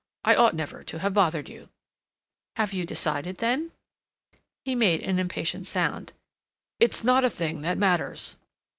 I 0.25 0.33
ought 0.35 0.55
never 0.55 0.83
to 0.83 0.97
have 0.97 1.13
bothered 1.13 1.47
you—" 1.47 1.69
"Have 2.55 2.73
you 2.73 2.87
decided, 2.87 3.37
then?" 3.37 3.71
He 4.65 4.73
made 4.73 5.03
an 5.03 5.19
impatient 5.19 5.67
sound. 5.67 6.11
"It's 6.79 7.03
not 7.03 7.23
a 7.23 7.29
thing 7.29 7.61
that 7.61 7.77
matters." 7.77 8.35